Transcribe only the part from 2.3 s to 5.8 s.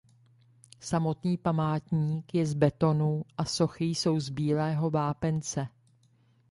je z betonu a sochy jsou z bílého vápence.